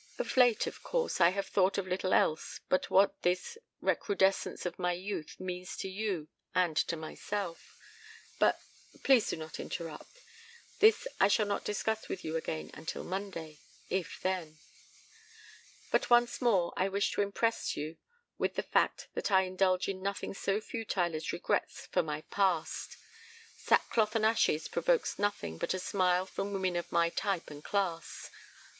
Of 0.17 0.35
late, 0.35 0.65
of 0.65 0.81
course, 0.81 1.21
I 1.21 1.29
have 1.29 1.45
thought 1.45 1.77
of 1.77 1.85
little 1.85 2.11
else 2.11 2.59
but 2.69 2.89
what 2.89 3.21
this 3.21 3.55
recrudescence 3.83 4.65
of 4.65 4.79
my 4.79 4.93
youth 4.93 5.39
means 5.39 5.77
to 5.77 5.87
you 5.87 6.27
and 6.55 6.75
to 6.75 6.95
myself. 6.97 7.77
But 8.39 8.59
please 9.03 9.29
do 9.29 9.35
not 9.35 9.59
interrupt 9.59 10.09
this 10.79 11.07
I 11.19 11.27
shall 11.27 11.45
not 11.45 11.63
discuss 11.63 12.09
with 12.09 12.25
you 12.25 12.35
again 12.35 12.71
until 12.73 13.03
Monday 13.03 13.59
if 13.91 14.19
then. 14.23 14.57
"But 15.91 16.09
once 16.09 16.41
more 16.41 16.73
I 16.75 16.89
wish 16.89 17.11
to 17.11 17.21
impress 17.21 17.77
you 17.77 17.97
with 18.39 18.55
the 18.55 18.63
fact 18.63 19.07
that 19.13 19.29
I 19.31 19.43
indulge 19.43 19.87
in 19.87 20.01
nothing 20.01 20.33
so 20.33 20.59
futile 20.61 21.13
as 21.15 21.31
regrets 21.31 21.85
for 21.85 22.01
my 22.01 22.21
'past.' 22.31 22.97
'Sack 23.55 23.87
cloth 23.91 24.15
and 24.15 24.25
ashes' 24.25 24.67
provokes 24.67 25.19
nothing 25.19 25.59
but 25.59 25.75
a 25.75 25.79
smile 25.79 26.25
from 26.25 26.53
women 26.53 26.75
of 26.75 26.91
my 26.91 27.09
type 27.11 27.51
and 27.51 27.63
class. 27.63 28.31